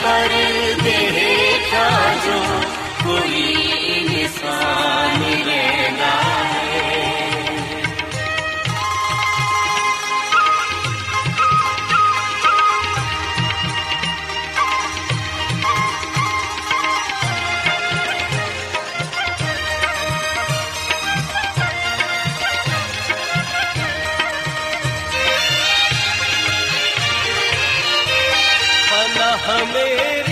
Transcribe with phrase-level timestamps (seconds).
[0.02, 1.86] पर्दे हेठा
[2.24, 2.36] जो
[3.02, 3.42] कोई
[4.20, 6.12] इंसान रहंदा
[6.52, 6.69] है
[29.37, 30.30] हमें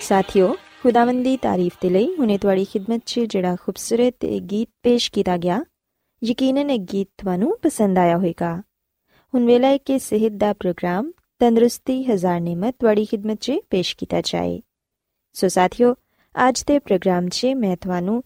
[0.00, 5.60] ਸਾਥਿਓ ਖੁਦਾਵੰਦੀ ਤਾਰੀਫ ਤੇ ਲਈ ਹੁਨੇ ਤੁਹਾਡੀ ਖidmat 'ਚ ਜਿਹੜਾ ਖੂਬਸੂਰਤ ਗੀਤ ਪੇਸ਼ ਕੀਤਾ ਗਿਆ
[6.24, 8.62] ਯਕੀਨਨ ਇਹ ਗੀਤ ਤੁਹਾਨੂੰ ਪਸੰਦ ਆਇਆ ਹੋਵੇਗਾ।
[9.34, 14.20] ਹੁਣ ਵੇਲਾ ਹੈ ਕਿ ਸਿਹਤ ਦਾ ਪ੍ਰੋਗਰਾਮ ਤੰਦਰੁਸਤੀ ਹਜ਼ਾਰ ਨਿਮਤ ਤੁਹਾਡੀ ਖidmat 'ਚ ਪੇਸ਼ ਕੀਤਾ
[14.20, 14.60] ਜਾਏ।
[15.32, 15.94] ਸੋ ਸਾਥਿਓ,
[16.48, 18.22] ਅੱਜ ਦੇ ਪ੍ਰੋਗਰਾਮ 'ਚ ਮੈਂ ਤੁਹਾਨੂੰ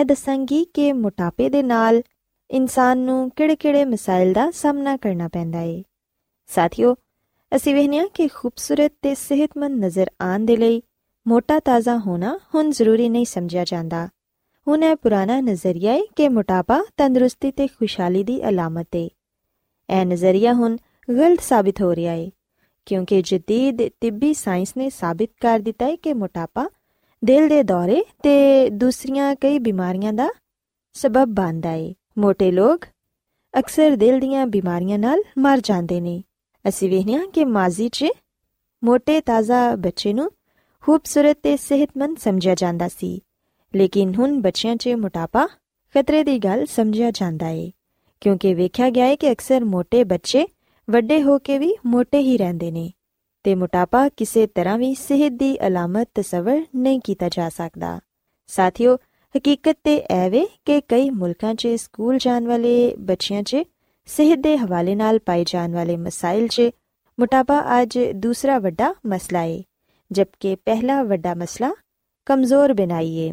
[0.00, 2.02] ਇਹ ਦੱਸਾਂਗੀ ਕਿ ਮੋਟਾਪੇ ਦੇ ਨਾਲ
[2.50, 5.82] ਇਨਸਾਨ ਨੂੰ ਕਿਹੜੇ-ਕਿਹੜੇ ਮਸਾਇਲ ਦਾ ਸਾਹਮਣਾ ਕਰਨਾ ਪੈਂਦਾ ਹੈ
[6.46, 6.96] ਸਾਥਿਓ,
[7.56, 10.82] ਅਸੀਂ ਵੇਖਿਆ ਕਿ ਖੂਬਸੂਰਤ ਤੇ ਸਿਹਤਮੰਦ ਨਜ਼ਰ ਆਉਣ ਦੇ ਲਈ
[11.28, 14.08] ਮੋਟਾ ਤਾਜ਼ਾ ਹੋਣਾ ਹੁਣ ਜ਼ਰੂਰੀ ਨਹੀਂ ਸਮਝਿਆ ਜਾਂਦਾ।
[14.66, 19.08] ਹੁਣ ਇਹ ਪੁਰਾਣਾ ਨਜ਼ਰੀਆ ਹੈ ਕਿ ਮੋਟਾਪਾ ਤੰਦਰੁਸਤੀ ਤੇ ਖੁਸ਼ਹਾਲੀ ਦੀ ਅਲਾਮਤ ਹੈ
[19.88, 20.76] ਇਹ ਨਜ਼ਰੀਆ ਹੁਣ
[21.08, 22.30] ਗਲਤ ਸਾਬਤ ਹੋ ਰਿਹਾ ਹੈ
[22.86, 26.68] ਕਿਉਂਕਿ ਜਦੀਦ ਤਿੱਬੀ ਸਾਇੰਸ ਨੇ ਸਾਬਤ ਕਰ ਦਿੱਤਾ ਹੈ ਕਿ ਮੋਟਾਪਾ
[27.24, 30.28] ਦਿਲ ਦੇ ਦੌਰੇ ਤੇ ਦੂਸਰੀਆਂ ਕਈ ਬਿਮਾਰੀਆਂ ਦਾ
[30.94, 32.84] ਸਬਬ ਬਣਦਾ ਹੈ ਮੋٹے ਲੋਕ
[33.54, 36.22] ਅਕਸਰ ਦਿਲ ਦੀਆਂ ਬਿਮਾਰੀਆਂ ਨਾਲ ਮਰ ਜਾਂਦੇ ਨੇ
[36.68, 38.04] ਅਸੀਂ ਵੇਖਿਆ ਕਿ ਮਾਜ਼ੀ 'ਚ
[38.82, 40.30] ਮੋٹے ਤਾਜ਼ਾ ਬੱਚੇ ਨੂੰ
[40.82, 43.20] ਖੂਬਸੂਰਤ ਤੇ ਸਿਹਤਮੰਦ ਸਮਝਿਆ ਜਾਂਦਾ ਸੀ
[43.76, 45.46] ਲੇਕਿਨ ਹੁਣ ਬੱਚਿਆਂ 'ਚ ਮੋਟਾਪਾ
[45.94, 47.70] ਖਤਰੇ ਦੀ ਗੱਲ ਸਮਝਿਆ ਜਾਂਦਾ ਏ,
[48.20, 50.46] ਕਿਉਂਕਿ ਵੇਖਿਆ ਗਿਆ ਏ ਕਿ ਅਕਸਰ ਮੋٹے ਬੱਚੇ
[50.88, 52.90] ਵੱਡੇ ਹੋ ਕੇ ਵੀ ਮੋٹے ਹੀ ਰਹਿੰਦੇ ਨੇ
[53.44, 58.00] ਤੇ ਮੋਟਾਪਾ ਕਿਸੇ ਤਰ੍ਹਾਂ ਵੀ ਸਿਹਤ ਦੀ ਅਲਾਮਤ ਤਸਵਰ ਨਹੀਂ ਕੀਤਾ ਜਾ ਸਕਦਾ।
[58.46, 58.96] ਸਾਥੀਓ,
[59.34, 63.56] ਹਕੀਕਤ ਤੇ ਐਵੇਂ ਕਿ ਕਈ ਮੁਲਕਾਂ 'ਚ, ਸਕੂਲ ਜਾਣ ਵਾਲੇ ਬੱਚਿਆਂ 'ਚ,
[64.08, 66.70] ਸਿਹਤ ਦੇ ਹਵਾਲੇ ਨਾਲ ਪਾਏ ਜਾਣ ਵਾਲੇ ਮਸਾਇਲ 'ਚ
[67.18, 69.62] ਮੋਟਾਪਾ ਅੱਜ ਦੂਸਰਾ ਵੱਡਾ ਮਸਲਾ ਏ,
[70.10, 71.74] ਜਦਕਿ ਪਹਿਲਾ ਵੱਡਾ ਮਸਲਾ
[72.26, 73.32] ਕਮਜ਼ੋਰ ਬਿਨਾਈ ਏ।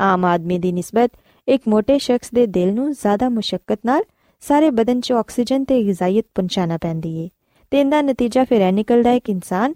[0.00, 1.10] ਆਮ ਆਦਮੀ ਦੀ ਨਿਸਬਤ
[1.48, 4.02] ਇੱਕ ਮੋٹے ਸ਼ਖਸ ਦੇ ਦਿਲ ਨੂੰ ਜ਼ਿਆਦਾ ਮੁਸ਼ਕਲ ਨਾਲ
[4.40, 7.28] ਸਾਰੇ ਬਦਨ 'ਚ ਆਕਸੀਜਨ ਤੇ ਗਿਜ਼ਾਇਤ ਪਹੁੰਚਾਣਾ ਪੈਂਦੀ ਏ
[7.70, 9.74] ਤੇ ਇਹਦਾ ਨਤੀਜਾ ਫਿਰ ਇਹ ਨਿਕਲਦਾ ਹੈ ਕਿ ਇਨਸਾਨ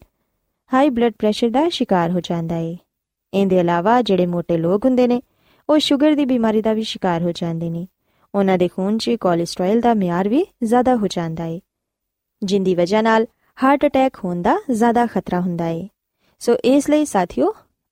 [0.75, 2.77] ਹਾਈ ਬਲੱਡ ਪ੍ਰੈਸ਼ਰ ਦਾ ਸ਼ਿਕਾਰ ਹੋ ਜਾਂਦਾ ਏ।
[3.35, 5.23] ਇਹਦੇ ਇਲਾਵਾ ਜਿਹੜੇ ਮੋٹے ਲੋਕ ਹੁੰਦੇ ਨੇ,
[5.71, 7.87] ਉਹ ਸ਼ੂਗਰ ਦੀ ਬਿਮਾਰੀ ਦਾ ਵੀ ਸ਼ਿਕਾਰ ਹੋ ਜਾਂਦੇ ਨੇ।
[8.35, 11.61] ਉਹਨਾਂ ਦੇ ਖੂਨ 'ਚ ਕੋਲੇਸਟ੍ਰੋਲ ਦਾ ਮਿਆਰ ਵੀ ਜ਼ਿਆਦਾ ਹੋ ਜਾਂਦਾ ਏ,
[12.43, 13.27] ਜਿੰਦੀ ਵਜ੍ਹਾ ਨਾਲ
[13.63, 15.89] ਹਾਰਟ ਅਟੈਕ ਹੋਣ ਦਾ ਜ਼ਿਆਦਾ ਖਤਰਾ ਹੁੰਦਾ ਏ।
[16.39, 17.55] ਸੋ ਇਸ ਲਈ ਸਾਥੀਓ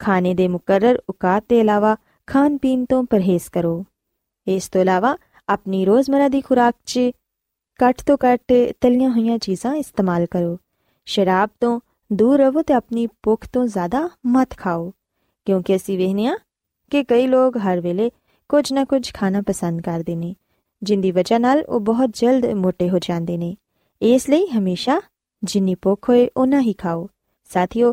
[0.00, 1.96] ਖਾਣੇ ਦੇ ਮੁਕਰਰ ਔਕਾਤ ਦੇ ਇਲਾਵਾ
[2.28, 3.84] ਖਾਣ ਪੀਣ ਤੋਂ ਪਰਹੇਜ਼ ਕਰੋ
[4.46, 5.16] ਇਸ ਤੋਂ ਇਲਾਵਾ
[5.48, 7.00] ਆਪਣੀ ਰੋਜ਼ਮਰਾ ਦੀ ਖੁਰਾਕ 'ਚ
[7.80, 10.56] ਘੱਟ ਤੋਂ ਘੱਟ ਤਲੀਆਂ ਹੋਈਆਂ ਚੀਜ਼ਾਂ ਇਸਤੇਮਾਲ ਕਰੋ
[11.06, 14.92] ਸ਼ਰਾਬ ਤੋਂ ਦੂਰ ਰਹੋ ਤੇ ਆਪਣੀ ਭੁੱਖ ਤੋਂ ਜ਼ਿਆਦਾ ਮਤ ਖਾਓ
[15.46, 16.36] ਕਿਉਂਕਿ ਅਸੀਂ ਵੇਖਨੇ ਆ
[16.92, 18.10] ਕਿ ਕਈ ਲੋਕ ਹਰ ਵੇਲੇ
[18.50, 20.34] ਕੁਝ ਨਾ ਕੁਝ ਖਾਣਾ ਪਸੰਦ ਕਰਦੇ ਨੇ
[20.82, 23.56] ਜਿੰਦੀ ਵਜ੍ਹਾ ਨਾਲ ਉਹ ਬਹੁਤ ਜਲਦ ਮੋٹے ਹੋ ਜਾਂਦੇ ਨੇ
[24.02, 25.00] ਇਸ ਲਈ ਹਮੇਸ਼ਾ
[25.42, 27.08] ਜਿੰਨੀ ਭੁੱਖ ਹੋਏ ਉਨਾ ਹੀ ਖਾਓ
[27.50, 27.92] ਸਾਥੀਓ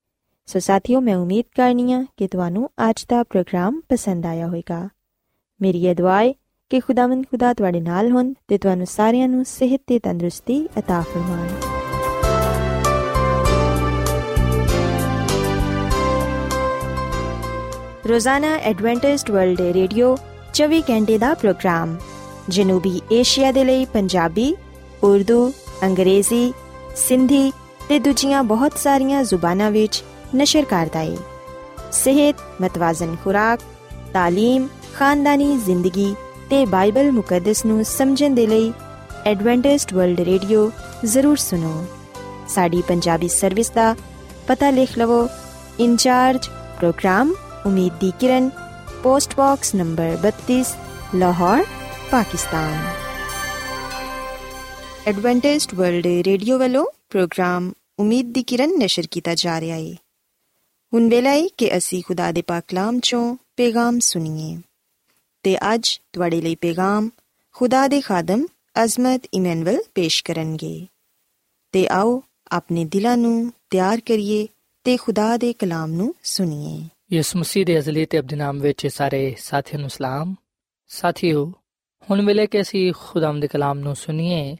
[0.50, 4.88] ਸੋ ਸਾਥੀਓ ਮੈਂ ਉਮੀਦ ਕਰਨੀ ਆ ਕਿ ਤੁਹਾਨੂੰ ਅੱਜ ਦਾ ਪ੍ਰੋਗਰਾਮ ਪਸੰਦ ਆਇਆ ਹੋਵੇਗਾ
[5.60, 6.32] ਮੇਰੀ ਇਹ ਦੁਆ ਹੈ
[6.70, 11.74] ਕਿ ਖੁਦਾਵੰਦ ਖੁਦਾ ਤੁਹਾਡੇ ਨਾਲ ਹੋਣ ਤੇ ਤੁਹਾਨੂੰ ਸਾਰਿਆਂ ਨੂੰ ਸਿਹਤ ਤੇ ਤੰਦਰੁਸਤੀ عطا ਫਰਮਾਏ
[18.08, 20.16] ਰੋਜ਼ਾਨਾ ਐਡਵੈਂਟਿਸਟ ਵਰਲਡ ਰੇਡੀਓ
[20.54, 21.96] 24 ਘੰਟੇ ਦਾ ਪ੍ਰੋਗਰਾਮ
[22.48, 24.54] ਜਨੂਬੀ ਏਸ਼ੀਆ ਦੇ ਲਈ ਪੰਜਾਬੀ
[25.04, 25.52] ਉਰਦੂ
[25.84, 26.52] ਅੰਗਰੇਜ਼ੀ
[26.96, 27.50] ਸਿੰਧੀ
[27.88, 30.02] ਤੇ ਦੂਜੀਆਂ ਬਹੁਤ ਸਾਰੀਆਂ ਜ਼ੁਬਾਨਾਂ ਵਿੱਚ
[30.36, 31.16] ਨਸ਼ਰ ਕਰਦਾ ਹੈ
[31.92, 33.60] ਸਿਹਤ ਮਤਵਾਜ਼ਨ ਖੁਰਾਕ
[34.14, 36.14] تعلیم ਖਾਨਦਾਨੀ ਜ਼ਿੰਦਗੀ
[36.50, 38.72] ਤੇ ਬਾਈਬਲ ਮੁਕੱਦਸ ਨੂੰ ਸਮਝਣ ਦੇ ਲਈ
[39.26, 40.70] ਐਡਵੈਂਟਿਸਟ ਵਰਲਡ ਰੇਡੀਓ
[41.04, 41.84] ਜ਼ਰੂਰ ਸੁਨੋ
[42.48, 43.94] ਸਾਡੀ ਪੰਜਾਬੀ ਸਰਵਿਸ ਦਾ
[44.48, 45.26] ਪਤਾ ਲਿਖ ਲਵੋ
[45.80, 46.48] ਇੰਚਾਰਜ
[46.78, 47.32] ਪ੍ਰੋਗਰਾਮ
[47.66, 48.50] ਉਮੀਦ ਦੀ ਕਿਰਨ
[49.02, 50.62] post box number 32
[51.14, 51.64] Lahore
[52.10, 52.78] Pakistan
[55.06, 59.94] Adventist World Radio ਵੱਲੋਂ ਪ੍ਰੋਗਰਾਮ ਉਮੀਦ ਦੀ ਕਿਰਨ ਨਿਸ਼ਰ ਕੀਤਾ ਜਾ ਰਿਹਾ ਹੈ
[60.93, 64.57] ਹੁਣ ਵੇਲਾ ਹੈ ਕਿ ਅਸੀਂ ਖੁਦਾ ਦੇ ਪਾਕ ਕਲਾਮ ਚੋਂ ਪੈਗਾਮ ਸੁਣੀਏ।
[65.43, 67.09] ਤੇ ਅੱਜ ਤੁਹਾਡੇ ਲਈ ਪੈਗਾਮ
[67.53, 68.45] ਖੁਦਾ ਦੇ ਖਾਦਮ
[68.83, 70.87] ਅਜ਼ਮਤ ਇਮਨੁਅਲ ਪੇਸ਼ ਕਰਨਗੇ।
[71.71, 74.47] ਤੇ ਆਓ ਆਪਣੇ ਦਿਲਾਂ ਨੂੰ ਤਿਆਰ ਕਰੀਏ
[74.83, 79.35] ਤੇ ਖੁਦਾ ਦੇ ਕਲਾਮ ਨੂੰ ਸੁਣੀਏ। ਯਿਸੂ ਮਸੀਹ ਦੇ ਅਜ਼ਲੀ ਤੇ ਅਬਦੀ ਨਾਮ ਵਿੱਚ ਸਾਰੇ
[79.39, 80.35] ਸਾਥੀਆਂ ਨੂੰ ਸਲਾਮ।
[80.87, 81.53] ਸਾਥੀਓ,
[82.11, 84.57] ਹੁਣ ਵੇਲੇ ਕਿ ਅਸੀਂ ਖੁਦਾਮ ਦੇ ਕਲਾਮ ਨੂੰ ਸੁਣੀਏ,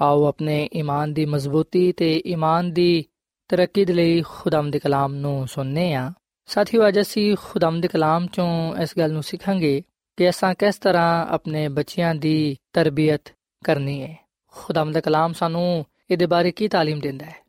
[0.00, 3.04] ਆਓ ਆਪਣੇ ਈਮਾਨ ਦੀ ਮਜ਼ਬੂਤੀ ਤੇ ਈਮਾਨ ਦੀ
[3.49, 6.11] ਤਰੱਕੀ ਦੇ ਲਈ ਖੁਦਾਮ ਦੇ ਕਲਾਮ ਨੂੰ ਸੁਣਨੇ ਆ
[6.49, 9.81] ਸਾਥੀਓ ਅੱਜ ਅਸੀਂ ਖੁਦਾਮ ਦੇ ਕਲਾਮ ਚੋਂ ਇਸ ਗੱਲ ਨੂੰ ਸਿੱਖਾਂਗੇ
[10.17, 14.15] ਕਿ ਅਸਾਂ ਕਿਸ ਤਰ੍ਹਾਂ ਆਪਣੇ ਬੱਚਿਆਂ ਦੀ ਤਰਬੀਅਤ ਕਰਨੀ ਹੈ
[14.53, 17.41] ਖੁਦਾਮ ਦਾ ਕਲਾਮ ਸਾਨੂੰ ਇਹਦੇ ਬਾਰੇ ਕੀ تعلیم ਦਿੰਦਾ ਹੈ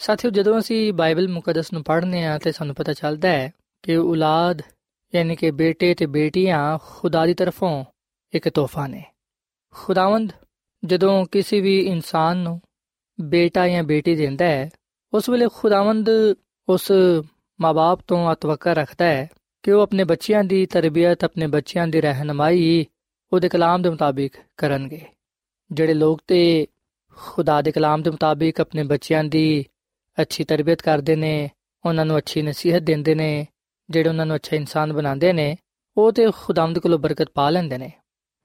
[0.00, 3.50] ਸਾਥੀਓ ਜਦੋਂ ਅਸੀਂ ਬਾਈਬਲ ਮੁਕੱਦਸ ਨੂੰ ਪੜ੍ਹਨੇ ਆ ਤੇ ਸਾਨੂੰ ਪਤਾ ਚੱਲਦਾ ਹੈ
[3.84, 4.62] ਕਿ ਔਲਾਦ
[5.12, 7.84] ਯਾਨੀ ਕਿ ਬੇਟੇ ਤੇ ਬੇਟੀਆਂ ਖੁਦਾ ਦੀ ਤਰਫੋਂ
[8.32, 9.02] ਇੱਕ ਤੋਹਫਾ ਨੇ
[9.74, 10.32] ਖੁਦਾਵੰਦ
[10.82, 12.60] ਜਦੋਂ ਕਿਸੇ ਵੀ ਇਨਸਾਨ ਨੂੰ
[13.18, 14.68] ਬੇਟਾ ਜਾਂ ਬੇਟੀ ਦਿੰਦਾ ਹੈ
[15.13, 16.09] ਉਸ ਵੇਲੇ ਖੁਦਾਵੰਦ
[16.69, 16.91] ਉਸ
[17.61, 19.29] ਮਾਪੇ ਤੋਂ ਅਤਵਕਰ ਰੱਖਦਾ ਹੈ
[19.63, 22.85] ਕਿ ਉਹ ਆਪਣੇ ਬੱਚਿਆਂ ਦੀ ਤਰਬੀਅਤ, ਆਪਣੇ ਬੱਚਿਆਂ ਦੀ ਰਹਿਨਮਾਈ
[23.33, 25.01] ਉਹਦੇ ਕਲਾਮ ਦੇ ਮੁਤਾਬਿਕ ਕਰਨਗੇ।
[25.71, 26.67] ਜਿਹੜੇ ਲੋਕ ਤੇ
[27.15, 29.65] ਖੁਦਾ ਦੇ ਕਲਾਮ ਦੇ ਮੁਤਾਬਿਕ ਆਪਣੇ ਬੱਚਿਆਂ ਦੀ
[30.21, 31.49] ਅੱਛੀ ਤਰਬੀਅਤ ਕਰਦੇ ਨੇ,
[31.85, 33.47] ਉਹਨਾਂ ਨੂੰ ਅੱਛੀ ਨਸੀਹਤ ਦਿੰਦੇ ਨੇ,
[33.89, 35.57] ਜਿਹੜੇ ਉਹਨਾਂ ਨੂੰ ਅੱਛਾ ਇਨਸਾਨ ਬਣਾਉਂਦੇ ਨੇ,
[35.97, 37.91] ਉਹ ਤੇ ਖੁਦਾਵੰਦ ਕੋਲੋਂ ਬਰਕਤ ਪਾ ਲੈਂਦੇ ਨੇ।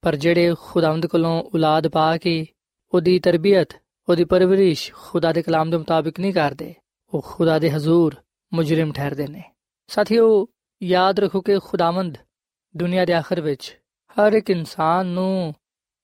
[0.00, 2.46] ਪਰ ਜਿਹੜੇ ਖੁਦਾਵੰਦ ਕੋਲੋਂ ਔਲਾਦ ਪਾ ਕੇ
[2.94, 3.68] ਉਹਦੀ ਤਰਬੀਅਤ
[4.08, 6.74] ਉਹਦੀ ਪਰਵਰਿਸ਼ ਖੁਦਾ ਦੇ ਕਲਾਮ ਦੇ ਮੁਤਾਬਿਕ ਨਹੀਂ ਕਰਦੇ।
[7.14, 8.14] ਉਹ ਖੁਦਾ ਦੇ ਹਜ਼ੂਰ,
[8.54, 9.42] ਮੁਜਰਮ ਠਹਿਰਦੇ ਨੇ।
[9.86, 10.48] ਸਾਥੀਓ,
[10.82, 12.18] ਯਾਦ ਰੱਖੋ ਕਿ ਖੁਦਾਵੰਦ
[12.76, 13.78] ਦੁਨੀਆ ਦੇ ਆਖਰ ਵਿੱਚ
[14.12, 15.54] ਹਰ ਇੱਕ ਇਨਸਾਨ ਨੂੰ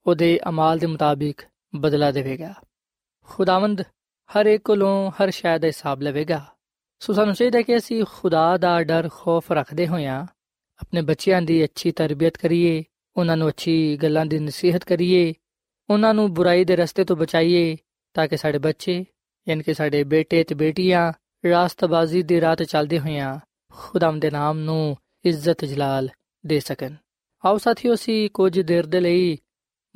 [0.06, 1.42] ਉਹਦੇ ਅਮਾਲ ਦੇ ਮੁਤਾਬਿਕ
[1.74, 2.54] ਬਦਲਾ ਦੇਵੇਗਾ।
[3.26, 3.82] ਖੁਦਾਵੰਦ
[4.30, 6.46] ਹਰ ਇੱਕ ਕੋਲੋਂ ਹਰ ਸ਼ੈ ਦਾ ਹਿਸਾਬ ਲਵੇਗਾ।
[6.98, 10.26] ਸੋ ਸਾਨੂੰ ਚਾਹੀਦਾ ਕਿ ਅਸੀਂ ਖੁਦਾ ਦਾ ਡਰ, ਖੌਫ ਰੱਖਦੇ ਹੋਇਆਂ
[10.80, 12.84] ਆਪਣੇ ਬੱਚਿਆਂ ਦੀ ਅੱਛੀ ਤਰਬੀਅਤ ਕਰੀਏ,
[13.16, 15.34] ਉਹਨਾਂ ਨੂੰ ਅੱਛੀ ਗੱਲਾਂ ਦੀ ਨਸੀਹਤ ਕਰੀਏ,
[15.90, 17.76] ਉਹਨਾਂ ਨੂੰ ਬੁਰਾਈ ਦੇ ਰਸਤੇ ਤੋਂ ਬਚਾਈਏ
[18.14, 19.04] ਤਾਂ ਕਿ ਸਾਡੇ ਬੱਚੇ,
[19.48, 21.12] ਯਾਨੀ ਕਿ ਸਾਡੇ ਬੇਟੇ ਤੇ ਬੇਟੀਆਂ
[21.48, 23.38] ਰਾਸਤਬਾਜ਼ੀ ਦੀ ਰਾਹ ਤੇ ਚੱਲਦੇ ਹੋਇਆਂ
[23.72, 26.08] ਖੁਦਾਮ ਦੇ ਨਾਮ ਨੂੰ ਇੱਜ਼ਤ ਜਲਾਲ
[26.46, 26.94] ਦੇ ਸਕਣ।
[27.44, 29.38] ਆਓ ਸਾਥੀਓ, ਅਸੀਂ ਕੁਝ ਦੇਰ ਦੇ ਲਈ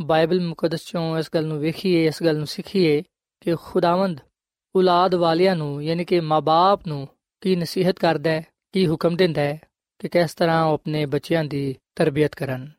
[0.01, 3.03] ਬਾਈਬਲ ਮੁਕੱਦਸ ਚੋਂ ਇਸ ਗੱਲ ਨੂੰ ਵੇਖੀਏ, ਇਸ ਗੱਲ ਨੂੰ ਸਿੱਖੀਏ
[3.41, 4.21] ਕਿ ਖੁਦਾਵੰਦ
[4.77, 7.09] ਔਲਾਦ ਵਾਲਿਆਂ ਨੂੰ, ਯਾਨੀ ਕਿ ਮਾਪੇ ਨੂੰ
[7.41, 9.61] ਕੀ ਨਸੀਹਤ ਕਰਦਾ ਹੈ, ਕੀ ਹੁਕਮ ਦਿੰਦਾ ਹੈ
[9.99, 12.71] ਕਿ ਕਿਸ ਤਰ੍ਹਾਂ ਉਹ ਆਪਣੇ ਬੱਚਿਆਂ ਦੀ ਤਰਬੀਅਤ ਕਰਨ।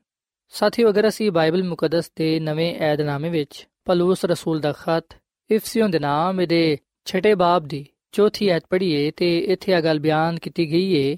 [0.49, 5.17] ਸਾਥੀਓ, ਅਗਰ ਅਸੀਂ ਬਾਈਬਲ ਮੁਕੱਦਸ ਦੇ ਨਵੇਂ ਏਧਨਾਮੇ ਵਿੱਚ ਪਲੂਸ ਰਸੂਲ ਦਾ ਖਤ
[5.49, 10.39] ਇਫਸੀਓਂ ਦੇ ਨਾਮ ਦੇ ਛਠੇ ਬਾਬ ਦੀ ਚੌਥੀ ਐਤ ਪੜ੍ਹੀਏ ਤੇ ਇੱਥੇ ਇਹ ਗੱਲ ਬਿਆਨ
[10.39, 11.17] ਕੀਤੀ ਗਈ ਏ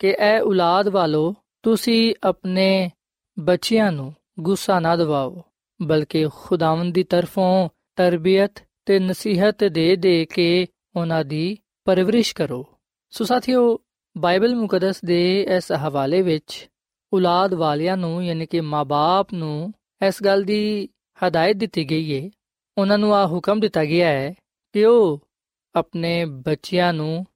[0.00, 2.90] ਕਿ ਐ ਔਲਾਦ ਵਾਲੋ, ਤੁਸੀਂ ਆਪਣੇ
[3.38, 5.42] ਬੱਚਿਆਂ ਨੂੰ ਗੁੱਸਾ ਨਾ ਦਿਵਾਓ,
[5.80, 12.64] ਬਲਕਿ ਖੁਦਾਵੰਦ ਦੀ ਤਰਫੋਂ ਤਰਬੀਅਤ ਤੇ ਨਸੀਹਤ ਦੇ ਦੇ ਕੇ ਉਹਨਾਂ ਦੀ ਪਰਵਰਿਸ਼ ਕਰੋ।
[13.12, 13.78] ਸੋ ਸਾਥੀਓ,
[14.16, 16.68] ਬਾਈਬਲ ਮੁਕੱਦਸ ਦੇ ਇਸ ਹਵਾਲੇ ਵਿੱਚ
[17.12, 19.72] ਔਲਾਦ ਵਾਲਿਆਂ ਨੂੰ, ਯਾਨੀ ਕਿ ਮਾਪੇ ਨੂੰ
[20.06, 22.30] ਇਸ ਗੱਲ ਦੀ ਹਦਾਇਤ ਦਿੱਤੀ ਗਈ ਹੈ
[22.78, 24.34] ਉਹਨਾਂ ਨੂੰ ਆ ਹੁਕਮ ਦਿੱਤਾ ਗਿਆ ਹੈ
[24.72, 25.20] ਕਿ ਉਹ
[25.74, 27.26] ਆਪਣੇ ਬੱਚਿਆਂ ਨੂੰ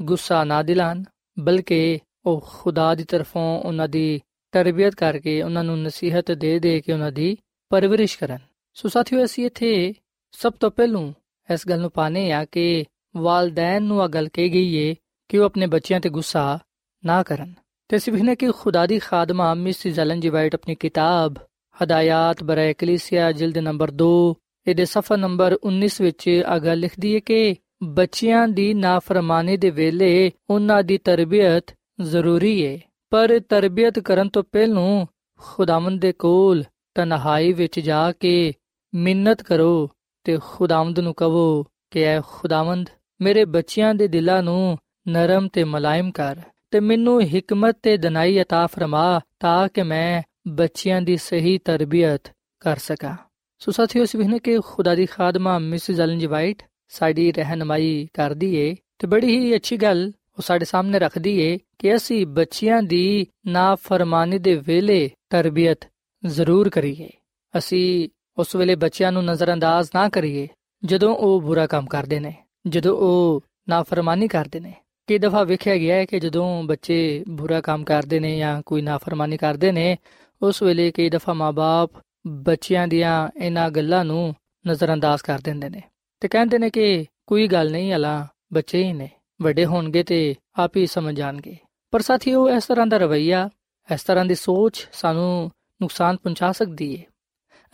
[0.00, 1.02] ਗੁੱਸਾ ਨਾ ਦਿਲਾਣ,
[1.38, 4.20] ਬਲਕਿ ਉਹ ਖੁਦਾ ਦੀ ਤਰਫੋਂ ਉਹਨਾਂ ਦੀ
[4.52, 7.36] ਤਰਬੀਅਤ ਕਰਕੇ ਉਹਨਾਂ ਨੂੰ ਨਸੀਹਤ ਦੇ ਦੇ ਕੇ ਉਹਨਾਂ ਦੀ
[7.68, 8.38] ਪਰਵਰਿਸ਼ ਕਰਨ।
[8.74, 9.94] ਸੋ ਸਾਥੀਓ, ਅਸੀਂ ਇੱਥੇ
[10.32, 11.12] ਸਭ ਤੋਂ ਪਹਿਲੂ
[11.52, 12.84] ਇਸ ਗੱਲ ਨੂੰ ਪਾਣੇ ਆ ਕਿ
[13.16, 14.94] ਵਾਲਦੈਨ ਨੂੰ ਆ ਗੱਲ ਕਹੀ ਗਈ ਏ
[15.28, 16.58] ਕਿ ਉਹ ਆਪਣੇ ਬੱਚਿਆਂ ਤੇ ਗੁੱਸਾ
[17.04, 17.54] ਨਾ ਕਰਨ।
[17.88, 21.34] ਤੇ ਸਿਵਹਨੇ ਕਿ ਖੁਦਾ ਦੀ ਖਾਦਮਾ ਮਿਸ ਜ਼ਲਨ ਜੀ ਵਾਈਟ ਆਪਣੀ ਕਿਤਾਬ
[21.82, 24.36] ਹਦਾਇਤ ਬਰੇ ਕਲੀਸਿਆ, ਜਿਲਦ ਨੰਬਰ 2
[24.67, 30.31] ਇਹਦੇ ਸਫਾ ਨੰਬਰ 19 ਵਿੱਚ ਆ ਗੱਲ ਲਿਖਦੀ ਹੈ ਕਿ ਬੱਚਿਆਂ ਦੀ ਨਾਫਰਮਾਨੀ ਦੇ ਵੇਲੇ
[30.49, 35.05] ਉਹਨਾਂ ਦੀ ਤਰਬੀਅਤ ਜ਼ਰੂਰੀ ਏ ਪਰ ਤਰਬੀਅਤ ਕਰਨ ਤੋਂ ਪਹਿਲਾਂ
[35.39, 36.63] ਖੁਦਾਵੰਦ ਦੇ ਕੋਲ
[36.95, 38.53] ਤਨਹਾਈ ਵਿੱਚ ਜਾ ਕੇ
[38.95, 39.89] ਮਿੰਨਤ ਕਰੋ
[40.23, 42.89] ਤੇ ਖੁਦਾਵੰਦ ਨੂੰ ਕਹੋ ਕਿ ਐ ਖੁਦਾਵੰਦ
[43.21, 44.77] ਮੇਰੇ ਬੱਚਿਆਂ ਦੇ ਦਿਲਾਂ ਨੂੰ
[45.07, 51.01] ਨਰਮ ਤੇ ਮਲਾਇਮ ਕਰ ਤੇ ਮੈਨੂੰ ਹਕਮਤ ਤੇ ਦਨਾਈ عطا ਫਰਮਾ ਤਾਂ ਕਿ ਮੈਂ ਬੱਚਿਆਂ
[51.01, 53.15] ਦੀ ਸਹੀ ਤਰਬੀਅਤ ਕਰ ਸਕਾਂ
[53.62, 58.54] ਸੋ ਸਾਥੀਓ ਇਸ ਵਿਹਨੇ ਕਿ ਖੁਦਾ ਦੀ ਖਾਦਮਾ ਮਿਸਿਸ ਐਲਨ ਜੀ ਵਾਈਟ ਸਾਡੀ ਰਹਿਨਮਾਈ ਕਰਦੀ
[58.56, 63.26] ਏ ਤੇ ਬੜੀ ਹੀ ਅੱਛੀ ਗੱਲ ਉਹ ਸਾਡੇ ਸਾਹਮਣੇ ਰੱਖਦੀ ਏ ਕਿ ਅਸੀਂ ਬੱਚਿਆਂ ਦੀ
[63.46, 65.88] ਨਾਫਰਮਾਨੀ ਦੇ ਵੇਲੇ ਤਰਬੀਅਤ
[66.26, 67.10] ਜ਼ਰੂਰ ਕਰੀਏ।
[67.58, 70.48] ਅਸੀਂ ਉਸ ਵੇਲੇ ਬੱਚਿਆਂ ਨੂੰ ਨਜ਼ਰਅੰਦਾਜ਼ ਨਾ ਕਰੀਏ
[70.84, 72.34] ਜਦੋਂ ਉਹ ਬੁਰਾ ਕੰਮ ਕਰਦੇ ਨੇ,
[72.66, 74.74] ਜਦੋਂ ਉਹ ਨਾਫਰਮਾਨੀ ਕਰਦੇ ਨੇ।
[75.06, 79.36] ਕਈ ਦਫਾ ਵੇਖਿਆ ਗਿਆ ਹੈ ਕਿ ਜਦੋਂ ਬੱਚੇ ਬੁਰਾ ਕੰਮ ਕਰਦੇ ਨੇ ਜਾਂ ਕੋਈ ਨਾਫਰਮਾਨੀ
[79.36, 79.96] ਕਰਦੇ ਨੇ,
[80.42, 84.34] ਉਸ ਵੇਲੇ ਕਈ ਦਫਾ ਮਾਪੇ ਬੱਚਿਆਂ ਦੀਆਂ ਇਹਨਾਂ ਗੱਲਾਂ ਨੂੰ
[84.68, 85.82] ਨਜ਼ਰਅੰਦਾਜ਼ ਕਰ ਦਿੰਦੇ ਨੇ
[86.20, 89.10] ਤੇ ਕਹਿੰਦੇ ਨੇ ਕਿ ਕੋਈ ਗੱਲ ਨਹੀਂ ਹਲਾ ਬੱਚੇ ਹੀ ਨੇ,
[89.42, 91.56] ਵੱਡੇ ਹੋਣਗੇ ਤੇ ਆਪ ਹੀ ਸਮਝ ਜਾਣਗੇ।
[91.90, 93.48] ਪਰ ਸਾਥੀਓ ਇਸ ਤਰ੍ਹਾਂ ਦਾ ਰਵਈਆ,
[93.94, 95.50] ਇਸ ਤਰ੍ਹਾਂ ਦੀ ਸੋਚ ਸਾਨੂੰ
[95.82, 97.04] ਨੁਕਸਾਨ ਪਹੁੰਚਾ ਸਕਦੀ ਹੈ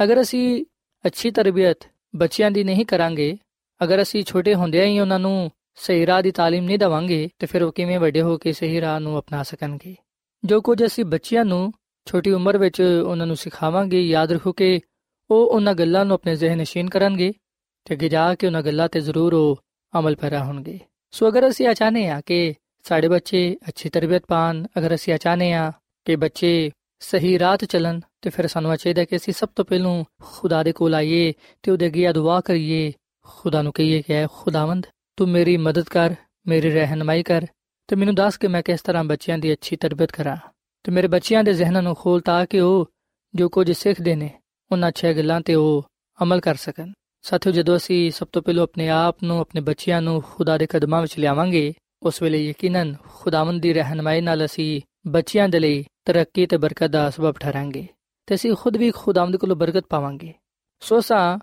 [0.05, 0.65] ਅਗਰ ਅਸੀਂ
[1.07, 1.79] ਅੱਛੀ ਤਰਬੀਅਤ
[2.17, 3.39] ਬੱਚਿਆਂ ਦੀ ਨਹੀਂ ਕਰਾਂਗੇ,
[3.83, 7.63] ਅਗਰ ਅਸੀਂ ਛੋਟੇ ਹੁੰਦਿਆਂ ਹੀ ਉਹਨਾਂ ਨੂੰ ਸਹੀ ਰਾਹ ਦੀ ਤਾਲੀਮ ਨਹੀਂ ਦਵਾਂਗੇ, ਤੇ ਫਿਰ
[7.63, 9.97] ਉਹ ਕਿਵੇਂ ਵੱਡੇ ਹੋ ਕੇ ਸਹੀ ਰਾਹ ਨੂੰ ਅਪਣਾ ਸਕਣਗੇ?
[10.45, 11.73] ਜੋ ਕੁਝ ਅਸੀਂ ਬੱਚਿਆਂ ਨੂੰ
[12.09, 14.81] ਛੋਟੀ ਉਮਰ ਵਿੱਚ ਉਹਨਾਂ ਨੂੰ ਸਿਖਾਵਾਂਗੇ, ਯਾਦ ਰੱਖੋ ਕਿ
[15.31, 17.33] ਉਹ ਉਹਨਾਂ ਗੱਲਾਂ ਨੂੰ ਆਪਣੇ ਜ਼ਿਹਨ ਨਸ਼ੀਨ ਕਰਨਗੇ
[17.85, 19.63] ਤੇ ਅੱਗੇ ਜਾ ਕੇ ਉਹਨਾਂ ਗੱਲਾਂ ਤੇ ਜ਼ਰੂਰ ਉਹ
[19.99, 20.79] ਅਮਲ ਪੈਰਾ ਹੋਣਗੇ।
[21.11, 25.73] ਸੋ ਅਗਰ ਅਸੀਂ ਚਾਹਨੇ ਆ ਕਿ ਸਾਡੇ ਬੱਚੇ ਅੱਛੀ ਤਰਬੀਅਤ ਪਾਣ, ਅਗਰ ਅਸੀਂ ਚਾਹਨੇ ਆ
[26.05, 30.05] ਕਿ ਬੱਚੇ ਸਹੀ ਰਾਹ ਤੇ ਚੱਲਣ, ਤੇ ਫਿਰ ਸਾਨੂੰ ਚਾਹੀਦਾ ਕਿ ਅਸੀਂ ਸਭ ਤੋਂ ਪਹਿਲਾਂ
[30.23, 32.93] ਖੁਦਾ ਦੇ ਕੋਲ ਆਈਏ ਤੇ ਉਹਦੇ ਅੱਗੇ ਦੁਆ ਕਰੀਏ,
[33.27, 36.15] ਖੁਦਾ ਨੂੰ ਕਹੀਏ ਕਿ ਐ ਖੁਦਾਵੰਦ, ਤੂੰ ਮੇਰੀ ਮਦਦ ਕਰ,
[36.47, 37.47] ਮੇਰੀ ਰਹਿਨਮਾਈ ਕਰ
[37.89, 40.37] ਤੇ ਮੈਨੂੰ ਦੱਸ ਕਿ ਮੈਂ ਕਿਸ ਤਰ੍ਹਾਂ ਬੱਚਿਆਂ ਦੀ ਅੱਛੀ ਤਰਬੀਅਤ ਕਰਾਂ।
[40.89, 42.91] ਤੇ ਮੇਰੇ ਬੱਚਿਆਂ ਦੇ ਜ਼ਿਹਨਾਂ ਨੂੰ ਖੋਲ ਤਾਂ ਕਿ ਉਹ
[43.35, 44.31] ਜੋ ਕੁਝ ਸਿੱਖਦੇ ਨੇ,
[44.73, 45.85] ਉਹਨਾਂ ਅੱਛੀਆਂ ਗੱਲਾਂ ਤੇ ਉਹ
[46.23, 50.23] ਅਮਲ ਕਰ ਸਕਣ। ਸਾਥੀਓ, ਜਦੋਂ ਅਸੀਂ ਸਭ ਤੋਂ ਪਹਿਲਾਂ ਆਪਣੇ ਆਪ ਨੂੰ, ਆਪਣੇ ਬੱਚਿਆਂ ਨੂੰ
[50.23, 55.61] ਖੁਦਾ ਦੇ ਕਦਮਾਂ ਵਿੱਚ ਲਿਆਵਾਂਗੇ, ਉਸ ਵੇਲੇ ਯਕੀਨਨ ਖੁਦਾਵੰਦ ਦੀ ਰਹਿਨਮਾਈ ਨਾਲ ਅਸੀਂ ਬੱਚਿਆਂ ਦੇ
[55.61, 57.87] ਲਈ ਤਰੱਕੀ ਤੇ ਬਰਕਤ ਦਾ ਸਬਬ ਠਹਿਰਾਂਗੇ
[58.27, 60.35] ਤੇ ਅਸੀਂ ਖੁਦ ਵੀ ਖੁਦਾਵੰਦ ਕੋਲੋਂ ਬਰਕਤ ਪਾਵਾਂਗੇ।
[60.81, 61.39] ਸੋ ਸਾ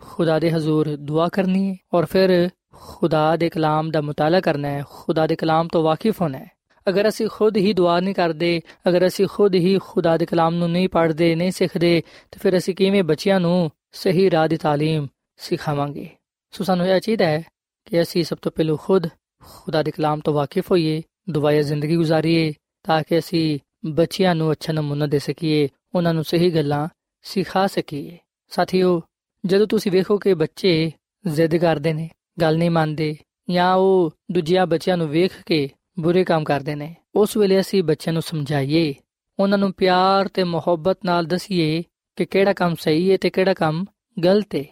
[0.00, 4.84] ਖੁਦਾ ਦੇ ਹਜ਼ੂਰ ਦੁਆ ਕਰਨੀ ਹੈ ਔਰ ਫਿਰ ਖੁਦਾ ਦੇ ਕਲਾਮ ਦਾ ਮੁਤਾਲਾ ਕਰਨਾ ਹੈ,
[4.90, 9.07] ਖੁਦਾ ਦੇ ਕਲਾਮ ਤੋਂ ਵਾਕਿਫ ਹੋਣਾ ਹੈ। ਅਗਰ ਅਸੀਂ ਖੁਦ ਹੀ ਦੁਆ ਨਹੀਂ ਕਰਦੇ ਅਗਰ
[9.07, 13.03] ਅਸੀਂ ਖੁਦ ਹੀ ਖੁਦਾ ਦੇ ਕਲਾਮ ਨੂੰ ਨਹੀਂ ਪੜ੍ਹਦੇ ਨਹੀਂ ਸਿੱਖਦੇ ਤੇ ਫਿਰ ਅਸੀਂ ਕਿਵੇਂ
[13.03, 16.09] ਬੱਚਿਆਂ ਨੂੰ ਸਹੀ ਰਾਹ ਦੀ تعلیم ਸਿਖਾਵਾਂਗੇ
[16.51, 17.43] ਸੋ ਸਾਨੂੰ ਇਹ ਚਾਹੀਦਾ ਹੈ
[17.85, 19.07] ਕਿ ਅਸੀਂ ਸਭ ਤੋਂ ਪਹਿਲਾਂ ਖੁਦ
[19.43, 24.73] ਖੁਦਾ ਦੇ ਕਲਾਮ ਤੋਂ ਵਾਕਿਫ ਹੋਈਏ ਦੁਆਇਆ ਜ਼ਿੰਦਗੀ ਗੁਜ਼ਾਰੀਏ ਤਾਂ ਕਿ ਅਸੀਂ ਬੱਚਿਆਂ ਨੂੰ ਅੱਛਾ
[24.73, 26.87] ਨਮੂਨਾ ਦੇ ਸਕੀਏ ਉਹਨਾਂ ਨੂੰ ਸਹੀ ਗੱਲਾਂ
[27.23, 28.17] ਸਿਖਾ ਸਕੀਏ
[28.51, 29.01] ਸਾਥੀਓ
[29.45, 30.91] ਜਦੋਂ ਤੁਸੀਂ ਵੇਖੋ ਕਿ ਬੱਚੇ
[31.27, 32.09] ਜ਼ਿੱਦ ਕਰਦੇ ਨੇ
[32.41, 33.15] ਗੱਲ ਨਹੀਂ ਮੰਨਦੇ
[33.49, 38.12] ਜਾਂ ਉਹ ਦੂਜਿਆਂ ਬੱਚਿਆਂ ਨੂੰ ਵੇਖ ਕੇ ਬੁਰੇ ਕੰਮ ਕਰਦੇ ਨੇ। ਉਸ ਵੇਲੇ ਅਸੀਂ ਬੱਚਿਆਂ
[38.12, 38.94] ਨੂੰ ਸਮਝਾਈਏ,
[39.38, 41.82] ਉਹਨਾਂ ਨੂੰ ਪਿਆਰ ਤੇ ਮੁਹੱਬਤ ਨਾਲ ਦਸੀਏ
[42.16, 43.84] ਕਿ ਕਿਹੜਾ ਕੰਮ ਸਹੀ ਹੈ ਤੇ ਕਿਹੜਾ ਕੰਮ
[44.24, 44.64] ਗਲਤ ਹੈ।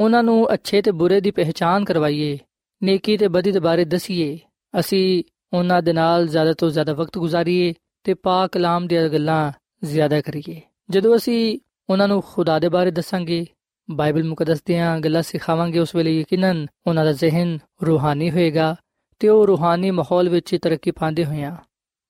[0.00, 2.38] ਉਹਨਾਂ ਨੂੰ ਅੱਛੇ ਤੇ ਬੁਰੇ ਦੀ ਪਹਿਚਾਨ ਕਰਵਾਈਏ,
[2.82, 4.38] ਨੇਕੀ ਤੇ ਬਦੀ ਦੇ ਬਾਰੇ ਦਸੀਏ।
[4.80, 9.52] ਅਸੀਂ ਉਹਨਾਂ ਦੇ ਨਾਲ ਜ਼ਿਆਦਾ ਤੋਂ ਜ਼ਿਆਦਾ ਵਕਤ ਗੁਜ਼ਾਰੀਏ ਤੇ ਪਾਕ ਕਲਾਮ ਦੀਆਂ ਗੱਲਾਂ
[9.84, 10.60] ਜ਼ਿਆਦਾ ਕਰੀਏ।
[10.90, 11.58] ਜਦੋਂ ਅਸੀਂ
[11.90, 13.46] ਉਹਨਾਂ ਨੂੰ ਖੁਦਾ ਦੇ ਬਾਰੇ ਦੱਸਾਂਗੇ,
[13.90, 18.76] ਬਾਈਬਲ ਮੁਕੱਦਸ ਦੀਆਂ ਗੱਲਾਂ ਸਿਖਾਵਾਂਗੇ, ਉਸ ਵੇਲੇ ਯਕੀਨਨ ਉਹਨਾਂ ਦਾ ਜ਼ਿਹਨ ਰੂਹਾਨੀ ਹੋਏਗਾ
[19.18, 21.56] ਤੇ ਉਹ ਰੂਹਾਨੀ ਮਾਹੌਲ ਵਿੱਚ ਤਰੱਕੀ ਪਾਉਂਦੇ ਹੋਇਆਂ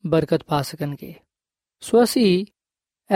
[0.06, 1.14] ਬਰਕਤ ਪਾ ਸਕਣਗੇ।
[1.80, 2.46] ਸੋ ਅਸੀਂ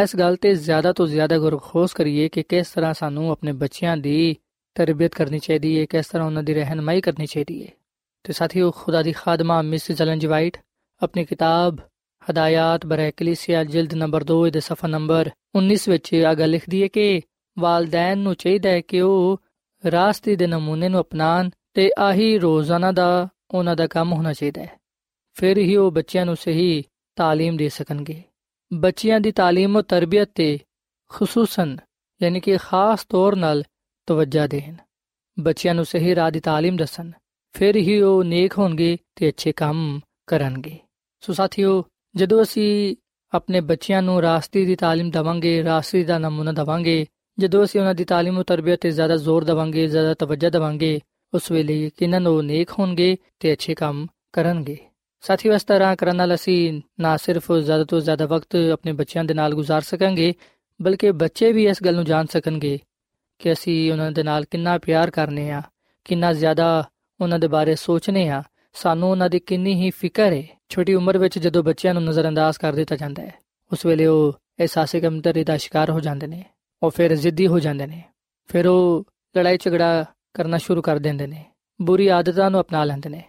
[0.03, 4.37] ਇਸ ਗੱਲ ਤੇ ਜ਼ਿਆਦਾ ਤੋਂ ਜ਼ਿਆਦਾ ਗੁਰਖੋਸ ਕਰੀਏ ਕਿ ਕਿਸ ਤਰ੍ਹਾਂ ਸਾਨੂੰ ਆਪਣੇ ਬੱਚਿਆਂ ਦੀ
[4.75, 7.73] ਤਰਬੀਅਤ ਕਰਨੀ ਚਾਹੀਦੀ ਹੈ, ਕਿਸ ਤਰ੍ਹਾਂ ਉਹਨਾਂ ਦੀ ਰਹਿਨਮਾਈ ਕਰਨੀ ਚਾਹੀਦੀ ਹੈ।
[8.25, 10.57] ਤੇ ਸਾਥੀਓ, ਖੁਦਾ ਦੀ ਖਾਦਮਾ, ਮਿਸ ਜਲਨ ਜਵਾਈਟ,
[11.03, 11.77] ਆਪਣੀ ਕਿਤਾਬ
[12.31, 16.89] ਹਦਾਇਤ ਬਰੇ ਕਲੀਸਿਆ, ਜਿਲਦ ਨੰਬਰ 2 ਦੇ ਸਫਾ ਨੰਬਰ 19 ਵਿੱਚ ਆ ਗੱਲ ਲਿਖਦੀ ਹੈ
[16.89, 17.21] ਕਿ
[17.59, 19.41] ਵਾਲਦੈਨ ਨੂੰ ਚਾਹੀਦਾ ਹੈ ਕਿ ਉਹ
[19.91, 24.78] ਰਾਸਤੇ ਦੇ ਨਮੂਨੇ ਨੂੰ ਅਪਣਾਣ ਤੇ ਆਹੀ ਰੋਜ਼ਾਨਾ ਦਾ ਉਹਨਾਂ ਦਾ ਕੰਮ ਹੋਣਾ ਚਾਹੀਦਾ ਹੈ
[25.34, 26.84] ਫਿਰ ਹੀ ਉਹ ਬੱਚਿਆਂ ਨੂੰ ਸਹੀ
[27.18, 28.24] تعلیم ਦੇ ਸਕਣਗੇ
[28.74, 30.60] ਬੱਚਿਆਂ ਦੀ تعلیم ਅਤੇ ਤਰਬੀਅਤ ਤੇ
[31.12, 31.78] ਖਸੂਸਨ
[32.22, 33.64] ਯਾਨੀ ਕਿ ਖਾਸ ਤੌਰ ਨਾਲ
[34.08, 34.76] ਤਵੱਜਾ ਦੇਣ
[35.40, 37.12] ਬੱਚਿਆਂ ਨੂੰ ਸਹੀ ਰਾਹ ਦੀ تعلیم ਦੱਸਣ
[37.54, 40.80] ਫਿਰ ਹੀ ਉਹ ਨੇਕ ਹੋਣਗੇ ਤੇ ਅੱਛੇ ਕੰਮ ਕਰਨਗੇ
[41.22, 41.84] ਸੋ ਸਾਥੀਓ
[42.16, 42.96] ਜਦੋਂ ਅਸੀਂ
[43.34, 47.06] ਆਪਣੇ ਬੱਚਿਆਂ ਨੂੰ ਰਾਸਤੇ ਦੀ تعلیم ਦਵਾਂਗੇ ਰਾਸਤੇ ਦਾ ਨਮੂਨਾ ਦਵਾਂਗੇ
[47.40, 51.00] ਜਦੋਂ ਅਸੀਂ ਉਹਨਾਂ ਦੀ تعلیم ਅਤੇ ਤਰਬੀਅਤ ਤੇ ਜ਼ਿਆਦਾ ਜ਼ੋਰ ਦਵਾਂਗੇ ਜ਼ਿਆਦਾ ਤਵੱਜਾ ਦਵਾਂਗੇ
[51.34, 54.78] ਉਸ ਵੇਲੇ ਯਕੀਨਨ ਉਹ ਨੇਕ ਹੋਣਗੇ ਤੇ ਅੱਛੇ ਕੰਮ ਕਰਨਗੇ
[55.22, 59.34] ਸਾਥੀਓ ਇਸ ਤਰ੍ਹਾਂ ਕਰਨ ਨਾਲ ਅਸੀਂ ਨਾ ਸਿਰਫ ਜ਼ਿਆਦਾ ਤੋਂ ਜ਼ਿਆਦਾ ਵਕਤ ਆਪਣੇ ਬੱਚਿਆਂ ਦੇ
[59.34, 60.34] ਨਾਲ گزار ਸਕਾਂਗੇ
[60.82, 62.80] ਬਲਕਿ ਬੱਚੇ ਵੀ ਇਸ ਗੱਲ ਨੂੰ ਜਾਣ ਸਕਣਗੇ
[63.40, 65.62] ਕਿ ਅਸੀਂ ਉਹਨਾਂ ਦੇ ਨਾਲ ਕਿੰਨਾ ਪਿਆਰ ਕਰਨੇ ਆ
[66.04, 66.90] ਕਿੰਨਾ ਜ਼ਿਆਦਾ
[67.22, 71.40] ਉਹਨਾਂ ਦੇ ਬਾਰੇ ਸੋਚਨੇ ਆ ਸਾਨੂੰ ਉਹਨਾਂ ਦੀ ਕਿੰਨੀ ਹੀ ਫਿਕਰ ਹੈ ਛੋਟੀ ਉਮਰ ਵਿੱਚ
[71.40, 73.34] ਜਦੋਂ ਬੱਚਿਆਂ ਨੂੰ ਨਜ਼ਰਅੰਦਾਜ਼ ਕਰ ਦਿੱਤਾ ਜਾਂਦਾ ਹੈ
[73.72, 76.44] ਉਸ ਵੇਲੇ ਉਹ ਅਹਿਸਾਸੇ ਕਮਤਰੀ ਦਾ ਸ਼ਿਕਾਰ ਹੋ ਜਾਂਦੇ ਨੇ
[76.84, 78.04] ਉਹ ਫਿਰ ਜ਼ਿੱਦੀ ਹੋ ਜਾਂਦੇ ਨੇ
[78.48, 79.06] ਫਿਰ ਉਹ
[79.38, 81.45] ਲੜਾਈ ਝਗੜਾ ਕਰਨਾ ਸ਼ੁਰੂ ਕਰ ਦਿੰਦੇ ਨੇ।
[81.83, 83.23] ਬੁਰੀ ਆਦਤਾਂ ਨੂੰ ਅਪਣਾ ਲੈਂਦੇ ਨੇ।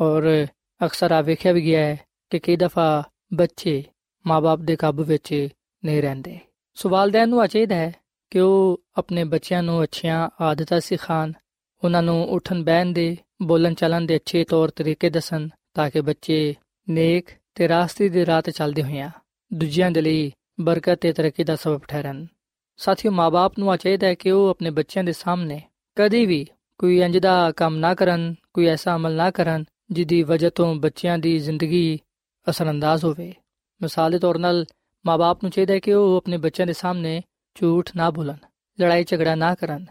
[0.00, 0.46] ਔਰ
[0.84, 3.84] ਅਕਸਰ ਆ ਵੇਖਿਆ ਵੀ ਗਿਆ ਹੈ ਕਿ ਕਈ ਦਫਾ ਬੱਚੇ
[4.26, 5.48] ਮਾਪੇ ਦੇ ਕਾਬੂ ਵਿੱਚ
[5.84, 6.38] ਨਹੀਂ ਰਹਿੰਦੇ।
[6.74, 7.92] ਸਵਾਲਦੈਨ ਨੂੰ ਚਾਹੀਦਾ ਹੈ
[8.30, 11.32] ਕਿ ਉਹ ਆਪਣੇ ਬੱਚਿਆਂ ਨੂੰ ਅੱਛੀਆਂ ਆਦਤਾਂ ਸਿਖਾਣ
[11.84, 16.54] ਉਹਨਾਂ ਨੂੰ ਉਠਣ ਬਹਿਣ ਦੇ ਬੋਲਣ ਚੱਲਣ ਦੇ ਅੱਛੇ ਤੌਰ ਤਰੀਕੇ ਦੱਸਣ ਤਾਂ ਕਿ ਬੱਚੇ
[16.88, 19.10] ਨੇਕ ਤੇ ਰਾਸਤੇ ਦੇ ਰਾਹ ਤੇ ਚੱਲਦੇ ਹੋਈਆਂ
[19.52, 22.26] ਦੂਜਿਆਂ ਦੇ ਲਈ ਬਰਕਤ ਤੇ ਤਰੱਕੀ ਦਾ ਸਬਬ ਠਹਿਰਨ।
[22.76, 25.62] ਸਾਥੀਓ ਮਾਪੇ ਨੂੰ ਚਾਹੀਦਾ ਹੈ ਕਿ ਉਹ ਆਪਣੇ ਬੱਚਿਆਂ ਦੇ ਸਾਹਮਣੇ
[25.96, 26.46] ਕਦੀ ਵੀ
[26.78, 31.18] ਕੋਈ ਇੰਜ ਦਾ ਕੰਮ ਨਾ ਕਰਨ, ਕੋਈ ਐਸਾ ਅਮਲ ਨਾ ਕਰਨ ਜਿਦੀ ਵਜ੍ਹਾ ਤੋਂ ਬੱਚਿਆਂ
[31.18, 31.98] ਦੀ ਜ਼ਿੰਦਗੀ
[32.50, 33.34] ਅਸਰੰਦਾਜ਼ ਹੋਵੇ।
[33.82, 34.64] ਮਿਸਾਲ ਦੇ ਤੌਰ 'ਤੇ
[35.06, 37.22] ਮਾਪੇ ਨੂੰ ਚਾਹੀਦਾ ਹੈ ਕਿ ਉਹ ਆਪਣੇ ਬੱਚਿਆਂ ਦੇ ਸਾਹਮਣੇ
[37.54, 38.36] ਝੂਠ ਨਾ ਬੋਲਣ,
[38.80, 39.86] ਲੜਾਈ ਝਗੜਾ ਨਾ ਕਰਨ।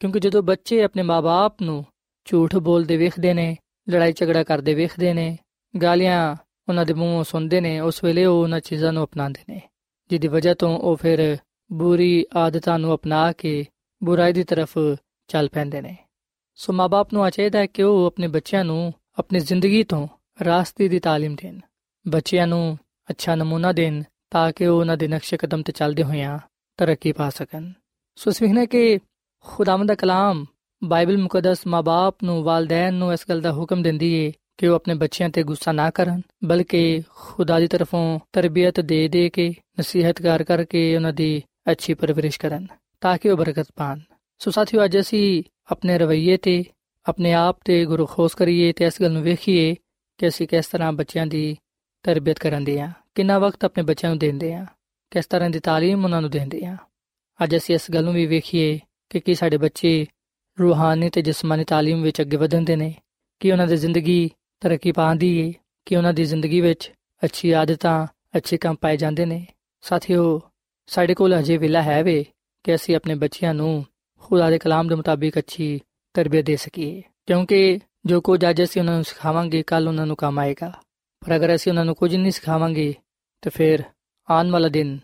[0.00, 1.84] ਕਿਉਂਕਿ ਜਦੋਂ ਬੱਚੇ ਆਪਣੇ ਮਾਪੇ ਨੂੰ
[2.24, 3.56] ਝੂਠ ਬੋਲਦੇ ਵੇਖਦੇ ਨੇ,
[3.90, 5.38] ਲੜਾਈ ਝਗੜਾ ਕਰਦੇ ਵੇਖਦੇ ਨੇ,
[5.82, 6.36] ਗਾਲੀਆਂ
[6.68, 9.60] ਉਹਨਾਂ ਦੇ ਮੂੰਹੋਂ ਸੁਣਦੇ ਨੇ, ਉਸ ਵੇਲੇ ਉਹ ਉਹਨਾਂ ਚੀਜ਼ਾਂ ਨੂੰ ਅਪਣਾਉਂਦੇ ਨੇ,
[10.10, 11.36] ਜਿਹਦੀ ਵਜ੍ਹਾ ਤੋਂ ਉਹ ਫਿਰ
[11.72, 13.64] ਬੁਰੀ ਆਦਤਾਂ ਨੂੰ ਅਪਣਾ ਕੇ
[14.04, 14.78] ਬੁਰਾਈ ਦੀ ਤਰਫ
[15.27, 15.95] ਚੱਲ ਪੈਂਦੇ ਨੇ
[16.55, 20.07] ਸੋ ਮਾਪੇ ਨੂੰ ਚਾਹੀਦਾ ਹੈ ਕਿ ਉਹ ਆਪਣੇ ਬੱਚਿਆਂ ਨੂੰ ਆਪਣੀ ਜ਼ਿੰਦਗੀ ਤੋਂ
[20.45, 21.59] ਰਾਸਤੇ ਦੀ تعلیم ਦੇਣ
[22.07, 22.77] ਬੱਚਿਆਂ ਨੂੰ
[23.09, 26.39] ਅੱਛਾ ਨਮੂਨਾ ਦੇਣ ਤਾਂ ਕਿ ਉਹ ਉਹਨਾਂ ਦੇ ਨਕਸ਼ੇ ਕਦਮ ਤੇ ਚੱਲਦੇ ਹੋਇਆਂ
[26.77, 27.71] ਤਰੱਕੀ ਪਾ ਸਕਣ
[28.15, 28.99] ਸੋ ਸਵਿਹਨੇ ਕਿ
[29.41, 30.45] ਖੁਦਾਵੰਦ ਦਾ ਕਲਾਮ
[30.83, 34.93] ਬਾਈਬਲ ਮੁਕੱਦਸ ਮਾਪੇ ਨੂੰ ਵਾਲਦੈਨ ਨੂੰ ਇਸ ਗੱਲ ਦਾ ਹੁਕਮ ਦਿੰਦੀ ਏ ਕਿ ਉਹ ਆਪਣੇ
[34.93, 40.43] ਬੱਚਿਆਂ ਤੇ ਗੁੱਸਾ ਨਾ ਕਰਨ ਬਲਕਿ ਖੁਦਾ ਦੀ ਤਰਫੋਂ ਤਰਬੀਅਤ ਦੇ ਦੇ ਕੇ ਨਸੀਹਤ ਕਰ
[40.43, 42.67] ਕਰਕੇ ਉਹਨਾਂ ਦੀ ਅੱਛੀ ਪਰਵਰਿਸ਼ ਕਰਨ
[43.01, 43.99] ਤਾਂ ਕਿ ਉਹ ਬਰਕਤ ਪਾਣ
[44.39, 46.63] ਸੋ ਸਾਥੀਓ ਅੱਜ ਅਸੀਂ ਆਪਣੇ ਰਵਈਏ ਤੇ
[47.05, 49.75] ਆਪਣੇ ਆਪ ਤੇ ਗੁਰੂ ਖੋਸ ਕਰੀਏ ਤੇ ਇਸ ਗੱਲ ਨੂੰ ਵੇਖੀਏ
[50.19, 51.55] ਕਿ ਅਸੀਂ ਕਿਸ ਤਰ੍ਹਾਂ ਬੱਚਿਆਂ ਦੀ
[52.05, 54.65] ਤਰਬੀਅਤ ਕਰਾਂਦੇ ਆ ਕਿੰਨਾ ਵਕਤ ਆਪਣੇ ਬੱਚਿਆਂ ਨੂੰ ਦਿੰਦੇ ਆ
[55.11, 56.77] ਕਿਸ ਤਰ੍ਹਾਂ ਦੀ تعلیم ਉਹਨਾਂ ਨੂੰ ਦਿੰਦੇ ਆ
[57.39, 60.05] ਅੱਜ ਅਸੀਂ ਇਸ ਗੱਲ ਨੂੰ ਵੀ ਵੇਖੀਏ ਕਿ ਕੀ ਸਾਡੇ ਬੱਚੇ
[60.59, 62.93] ਰੂਹਾਨੀ ਤੇ ਜਿਸਮਾਨੀ تعلیم ਵਿੱਚ ਅੱਗੇ ਵਧਦੇ ਨੇ
[63.39, 64.29] ਕਿ ਉਹਨਾਂ ਦੀ ਜ਼ਿੰਦਗੀ
[64.61, 65.53] ਤਰੱਕੀ ਪਾਉਂਦੀ ਏ
[65.85, 66.91] ਕਿ ਉਹਨਾਂ ਦੀ ਜ਼ਿੰਦਗੀ ਵਿੱਚ
[67.23, 69.45] ਅੱਛੀ ਆਦਤਾਂ ਅੱਛੇ ਕੰਮ ਪਾਏ ਜਾਂਦੇ ਨੇ
[69.83, 70.41] ਸਾਥੀਓ
[70.89, 72.23] ਸਾਡੇ ਕੋਲ ਅਜੇ ਵੇਲਾ ਹੈ ਵੇ
[72.63, 73.85] ਕਿ ਅਸੀਂ ਆਪਣੇ ਬੱਚਿਆਂ ਨੂੰ
[74.27, 75.81] ਖੁਦਾ ਦੇ ਕਲਾਮ ਦੇ ਮੁਤਾਬਿਕ ਅੱਛੀ
[76.13, 80.39] ਤਰਬੀਅਤ ਦੇ ਸਕੀਏ ਕਿਉਂਕਿ ਜੋ ਕੁਝ ਅੱਜ ਅਸੀਂ ਉਹਨਾਂ ਨੂੰ ਸਿਖਾਵਾਂਗੇ ਕੱਲ ਉਹਨਾਂ ਨੂੰ ਕੰਮ
[80.39, 80.73] ਆਏਗਾ
[81.25, 82.93] ਪਰ ਅਗਰ ਅਸੀਂ ਉਹਨਾਂ ਨੂੰ ਕੁਝ ਨਹੀਂ ਸਿਖਾਵਾਂਗੇ
[83.41, 83.83] ਤਾਂ ਫਿਰ
[84.29, 84.99] ਆਉਣ ਵਾਲਾ ਦਿਨ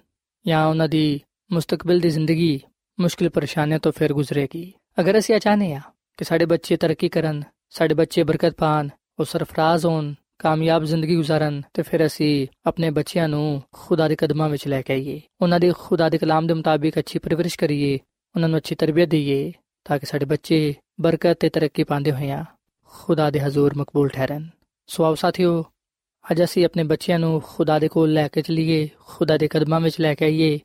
[0.48, 1.20] ਜਾਂ ਉਹਨਾਂ ਦੀ
[1.52, 2.60] ਮੁਸਤਕਬਲ ਦੀ ਜ਼ਿੰਦਗੀ
[3.00, 5.82] ਮੁਸ਼ਕਿਲ ਪਰੇਸ਼ਾਨੀਆਂ ਤੋਂ ਫਿਰ ਗੁਜ਼ਰੇਗੀ ਅਗਰ ਅਸੀਂ ਚਾਹਨੇ ਆ
[6.18, 11.62] ਕਿ ਸਾਡੇ ਬੱਚੇ ਤਰੱਕੀ ਕਰਨ ਸਾਡੇ ਬੱਚੇ ਬਰਕਤ ਪਾਣ ਉਹ ਸਰਫਰਾਜ਼ ਹੋਣ ਕਾਮਯਾਬ ਜ਼ਿੰਦਗੀ گزارن
[11.74, 15.72] ਤੇ ਫਿਰ ਅਸੀਂ ਆਪਣੇ ਬੱਚਿਆਂ ਨੂੰ ਖੁਦਾ ਦੇ ਕਦਮਾਂ ਵਿੱਚ ਲੈ ਕੇ ਆਈਏ ਉਹਨਾਂ ਦੇ
[15.80, 18.00] ਖੁਦਾ ਦੇ ਕਲਾਮ ਦੇ ਮੁਤਾਬਿਕ ਅੱਛੀ ਪਰਵਰਿਸ਼ ਕਰੀਏ
[18.37, 19.53] ਉਹਨਾਂ ਨੂੰ ਅੱਛੀ ਤਰਬੀਅਤ ਦਈਏ
[19.85, 22.45] ਤਾਂ ਕਿ ਸਾਡੇ ਬੱਚੇ ਬਰਕਤ ਤੇ ਤਰੱਕੀ ਪਾਉਂਦੇ ਹੋਈਆਂ
[22.85, 24.49] ਖੁਦਾ ਦੇ ਹਜ਼ੂਰ ਮਕਬੂਲ ਠਹਿਰਨ।
[24.87, 25.65] ਸੋ ਆਓ ਸਾਥੀਓ,
[26.31, 30.01] ਅੱਜ ਅਸੀਂ ਆਪਣੇ ਬੱਚਿਆਂ ਨੂੰ ਖੁਦਾ ਦੇ ਕੋਲ ਲੈ ਕੇ ਚਲੀਏ, ਖੁਦਾ ਦੇ ਕਦਮਾਂ ਵਿੱਚ
[30.01, 30.61] ਲੈ ਕੇ ਆਈਏ।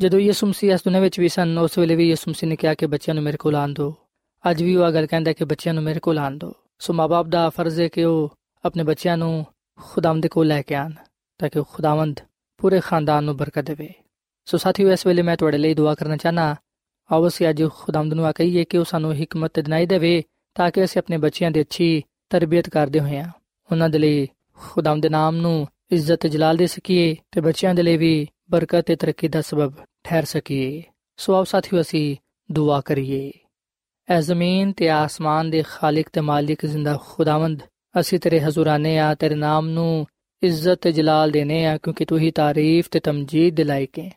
[0.00, 2.74] ਜਦੋਂ ਯਿਸੂ ਮਸੀਹ ਇਸ ਦੁਨੀਆਂ ਵਿੱਚ ਵੀ ਸਨ, ਉਸ ਵੇਲੇ ਵੀ ਯਿਸੂ ਮਸੀਹ ਨੇ ਕਿਹਾ
[2.74, 3.94] ਕਿ ਬੱਚਿਆਂ ਨੂੰ ਮੇਰੇ ਕੋਲ ਆਣ ਦਿਓ।
[4.50, 7.50] ਅੱਜ ਵੀ ਉਹ ਗੱਲ ਕਹਿੰਦਾ ਕਿ ਬੱਚਿਆਂ ਨੂੰ ਮੇਰੇ ਕੋਲ ਆਣ ਦਿਓ। ਸੋ ਮਾਪੇ ਦਾ
[7.50, 8.32] ਫਰਜ਼ ਹੈ ਕਿ ਉਹ
[8.64, 9.46] ਆਪਣੇ ਬੱਚਿਆਂ ਨੂੰ
[9.82, 10.92] ਖੁਦਾਵੰਦ ਦੇ ਕੋਲ ਲੈ ਕੇ ਆਣ
[11.38, 12.20] ਤਾਂ ਕਿ ਖੁਦਾਵੰਦ
[12.58, 13.94] ਪੂਰੇ ਖਾਨਦਾਨ ਨੂੰ ਬਰਕਤ ਦੇਵੇ।
[14.44, 16.56] ਸੋ ਸਾਥੀਓ, ਇਸ ਵੇਲੇ ਮੈਂ ਤੁਹਾਡੇ ਲਈ ਦੁਆ ਕਰਨਾ ਚਾਹਨਾ
[17.12, 20.22] ਆਓ ਅਸੀਂ ਅੱਜ ਖੁਦਾਵੰਦ ਨੂੰ ਆ ਕਹੀਏ ਕਿ ਉਹ ਸਾਨੂੰ ਹਕਮਤ ਤੇ ਦਿਨਾਈ ਦੇਵੇ
[20.54, 23.28] ਤਾਂ ਕਿ ਅਸੀਂ ਆਪਣੇ ਬੱਚਿਆਂ ਦੀ ਅੱਛੀ ਤਰਬੀਅਤ ਕਰਦੇ ਹੋਈਆਂ
[23.72, 27.96] ਉਹਨਾਂ ਦੇ ਲਈ ਖੁਦਾਵੰਦ ਦੇ ਨਾਮ ਨੂੰ ਇੱਜ਼ਤ ਜਲਾਲ ਦੇ ਸਕੀਏ ਤੇ ਬੱਚਿਆਂ ਦੇ ਲਈ
[27.96, 29.72] ਵੀ ਬਰਕਤ ਤੇ ਤਰੱਕੀ ਦਾ ਸਬਬ
[30.04, 30.82] ਠਹਿਰ ਸਕੀਏ।
[31.16, 32.16] ਸੋ ਆਓ ਸਾਥੀਓ ਅਸੀਂ
[32.52, 33.32] ਦੁਆ ਕਰੀਏ।
[34.08, 37.62] ਐ ਜ਼ਮੀਨ ਤੇ ਆਸਮਾਨ ਦੇ ਖਾਲਕ ਤੇ ਮਾਲਿਕ ਜ਼ਿੰਦਾ ਖੁਦਾਵੰਦ,
[38.00, 40.06] ਅਸੀਂ ਤੇਰੇ ਹਜ਼ੂਰਾਨੇ ਆ, ਤੇਰੇ ਨਾਮ ਨੂੰ
[40.42, 44.10] ਇੱਜ਼ਤ ਤੇ ਜਲਾਲ ਦੇਨੇ ਆ ਕਿਉਂਕਿ ਤੂੰ ਹੀ ਤਾਰੀਫ ਤੇ ਤਮਜੀਦ ਦੇ ਲਾਇਕ ਹੈ।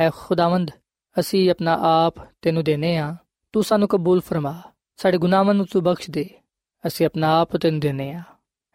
[0.00, 0.70] ਐ ਖੁਦਾਵੰਦ
[1.18, 3.16] ਅਸੀਂ ਆਪਣਾ ਆਪ ਤੈਨੂੰ ਦੇਨੇ ਆ।
[3.52, 4.62] ਤੂੰ ਸਾਨੂੰ ਕਬੂਲ ਫਰਮਾ।
[4.96, 6.30] ਸਾਡੇ ਗੁਨਾਹਾਂ ਨੂੰ ਤੂੰ ਬਖਸ਼ ਦੇ।
[6.86, 8.22] ਅਸੀਂ ਆਪਣਾ ਆਪ ਤੈਨੂੰ ਦੇਨੇ ਆ।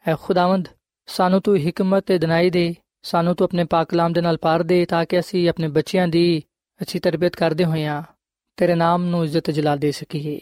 [0.07, 0.67] ਐ ਖੁਦਾਵੰਦ,
[1.05, 4.85] ਸਾਨੂੰ ਤੂੰ ਹਕਮਤ ਤੇ ਦਿਨਾਈ ਦੇ। ਸਾਨੂੰ ਤੂੰ ਆਪਣੇ ਪਾਕ ਕਲਾਮ ਦੇ ਨਾਲ ਪਾਰ ਦੇ
[4.85, 6.43] ਤਾਂ ਕਿ ਅਸੀਂ ਆਪਣੇ ਬੱਚਿਆਂ ਦੀ
[6.81, 8.03] ਅੱਛੀ ਤਰਬੀਅਤ ਕਰਦੇ ਹੋਈਆਂ
[8.57, 10.41] ਤੇਰੇ ਨਾਮ ਨੂੰ ਇੱਜ਼ਤ ਜਲਾ ਦੇ ਸਕੀਏ।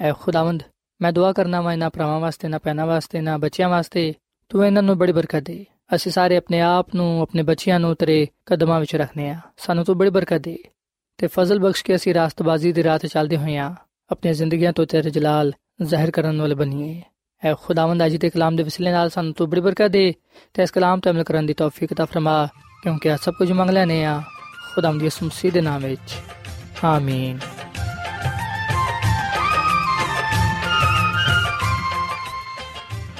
[0.00, 0.62] ਐ ਖੁਦਾਵੰਦ,
[1.02, 4.14] ਮੈਂ ਦੁਆ ਕਰਨਾ ਵਾਂ ਇਹਨਾਂ ਭਰਾਵਾਂ ਵਾਸਤੇ ਨਾ ਪੈਣਾ ਵਾਸਤੇ ਨਾ ਬੱਚਿਆਂ ਵਾਸਤੇ।
[4.48, 8.28] ਤੂੰ ਇਹਨਾਂ ਨੂੰ ਬੜੀ ਬਰਕਤ ਦੇ। ਅਸੀਂ ਸਾਰੇ ਆਪਣੇ ਆਪ ਨੂੰ, ਆਪਣੇ ਬੱਚਿਆਂ ਨੂੰ ਤੇਰੇ
[8.46, 10.58] ਕਦਮਾਂ ਵਿੱਚ ਰੱਖਨੇ ਆ। ਸਾਨੂੰ ਤੂੰ ਬੜੀ ਬਰਕਤ ਦੇ।
[11.18, 15.10] ਤੇ ਫਜ਼ਲ ਬਖਸ਼ ਕੇ ਅਸੀਂ ਰਾਸਤਬਾਜ਼ੀ ਦੀ ਰਾਹ ਤੇ ਚੱਲਦੇ ਹੋਏ ਆਪਣੀਆਂ ਜ਼ਿੰਦਗੀਆਂ ਤੋਂ ਤੇਰੇ
[15.10, 15.52] ਜਲਾਲ
[15.82, 17.02] ਜ਼ਾਹਿਰ ਕਰਨ ਵਾਲੇ ਬਣੀਏ।
[17.44, 20.14] ਐ ਖੁਦਾਵੰਦ ਅੱਜ ਦੇ ਕਲਾਮ ਦੇ ਵਸਿਲੇ ਨਾਲ ਸਾਨੂੰ ਤੂੰ ਬੜੀ ਬਰਕਤ ਦੇ
[20.54, 22.46] ਤੇ ਇਸ ਕਲਾਮ ਤੇ ਅਮਲ ਕਰਨ ਦੀ ਤੌਫੀਕ ਤਾ ਫਰਮਾ,
[22.82, 24.22] ਕਿਉਂਕਿ ਆ ਸਭ ਕੁਝ ਮੰਗ ਲੈਨੇ ਆ
[24.74, 26.16] ਖੁਦਾਵੰਦ ਯਿਸੂ ਮਸੀਹ ਦੇ ਨਾਮ ਵਿੱਚ।
[26.84, 27.38] ਆਮੀਨ।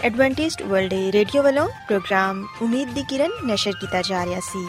[0.04, 4.68] ਐਡਵੈਂਟਿਸਟ ਵਰਲਡ ਰੇਡੀਓ ਵੱਲੋਂ ਪ੍ਰੋਗਰਾਮ ਉਮੀਦ ਦੀ ਕਿਰਨ ਨਿਸ਼ਰ ਕੀਤਾ ਜਾ ਰਿਹਾ ਸੀ।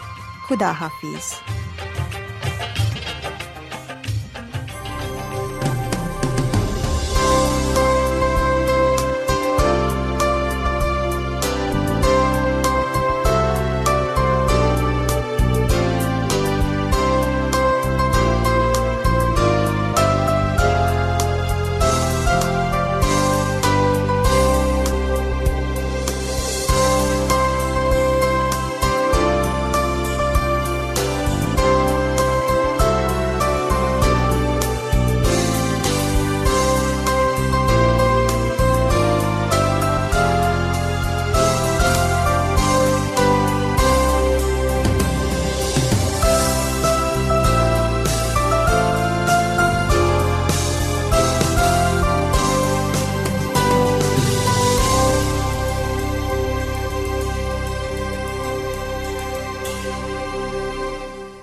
[0.47, 1.33] ਖੁਦਾ ਹਾਫਿਜ਼